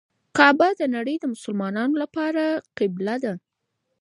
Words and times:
کعبه 0.37 0.69
د 0.79 0.81
نړۍ 0.95 1.15
د 1.19 1.25
مسلمانانو 1.33 1.95
لپاره 2.03 2.43
قبله 2.77 3.15
ده. 3.23 3.33